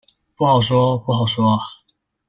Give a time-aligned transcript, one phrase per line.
[0.35, 1.59] 不好說，不好說阿